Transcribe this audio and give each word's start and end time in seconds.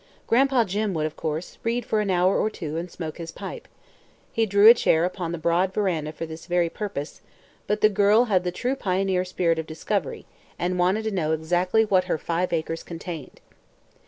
Gran'pa 0.25 0.65
Jim 0.65 0.95
would, 0.95 1.05
of 1.05 1.15
course, 1.15 1.59
read 1.61 1.85
for 1.85 2.01
an 2.01 2.09
hour 2.09 2.35
or 2.35 2.49
two 2.49 2.75
and 2.75 2.89
smoke 2.89 3.19
his 3.19 3.31
pipe; 3.31 3.67
he 4.31 4.47
drew 4.47 4.67
a 4.67 4.73
chair 4.73 5.05
upon 5.05 5.31
the 5.31 5.37
broad 5.37 5.71
veranda 5.75 6.11
for 6.11 6.25
this 6.25 6.47
very 6.47 6.71
purpose; 6.71 7.21
but 7.67 7.81
the 7.81 7.87
girl 7.87 8.23
had 8.25 8.43
the 8.43 8.51
true 8.51 8.75
pioneer 8.75 9.23
spirit 9.23 9.59
of 9.59 9.67
discovery 9.67 10.25
and 10.57 10.79
wanted 10.79 11.03
to 11.03 11.11
know 11.11 11.33
exactly 11.33 11.85
what 11.85 12.05
her 12.05 12.17
five 12.17 12.51
acres 12.51 12.81
contained. 12.81 13.41